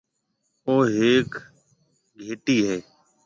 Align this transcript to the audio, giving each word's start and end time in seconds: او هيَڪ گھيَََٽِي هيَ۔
او 0.67 0.75
هيَڪ 0.95 1.29
گھيَََٽِي 2.19 2.57
هيَ۔ 2.67 2.77